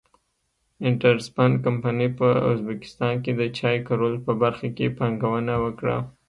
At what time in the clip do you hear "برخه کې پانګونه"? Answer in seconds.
4.41-5.53